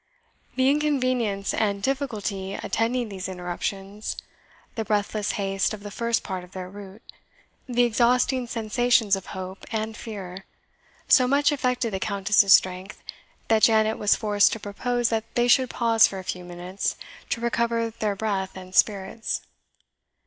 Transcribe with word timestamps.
The 0.55 0.67
inconvenience 0.67 1.53
and 1.53 1.79
difficulty 1.83 2.55
attending 2.55 3.09
these 3.09 3.29
interruptions, 3.29 4.17
the 4.73 4.83
breathless 4.83 5.33
haste 5.33 5.75
of 5.75 5.83
the 5.83 5.91
first 5.91 6.23
part 6.23 6.43
of 6.43 6.53
their 6.53 6.67
route, 6.71 7.03
the 7.69 7.83
exhausting 7.83 8.47
sensations 8.47 9.15
of 9.15 9.27
hope 9.37 9.63
and 9.71 9.95
fear, 9.95 10.45
so 11.07 11.27
much 11.27 11.51
affected 11.51 11.93
the 11.93 11.99
Countess's 11.99 12.51
strength, 12.51 13.03
that 13.47 13.61
Janet 13.61 13.99
was 13.99 14.15
forced 14.15 14.51
to 14.53 14.59
propose 14.59 15.09
that 15.09 15.35
they 15.35 15.47
should 15.47 15.69
pause 15.69 16.07
for 16.07 16.17
a 16.17 16.23
few 16.23 16.43
minutes 16.43 16.95
to 17.29 17.39
recover 17.39 17.91
breath 17.91 18.57
and 18.57 18.73
spirits. 18.73 19.41